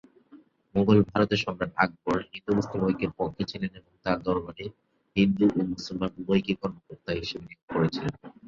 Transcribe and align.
মোগল 0.75 0.97
ভারতে 1.09 1.35
সম্রাট 1.43 1.71
আকবর 1.83 2.17
হিন্দু-মুসলিম 2.29 2.81
ঐক্যের 2.83 3.11
পক্ষে 3.19 3.43
ছিলেন 3.51 3.71
এবং 3.79 3.93
তাঁর 4.03 4.17
দরবারে 4.27 4.65
হিন্দু 5.15 5.45
ও 5.49 5.69
মুসলমান 5.71 6.11
উভয়কেই 6.19 6.59
কর্মকর্তা 6.61 7.11
হিসাবে 7.19 7.45
নিয়োগ 7.45 7.63
করেছিলেন। 7.71 8.13